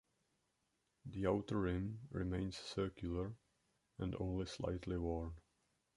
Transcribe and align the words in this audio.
The 1.05 1.27
outer 1.27 1.59
rim 1.59 1.99
remains 2.09 2.57
circular 2.57 3.35
and 3.99 4.15
only 4.19 4.47
slightly 4.47 4.97
worn. 4.97 5.33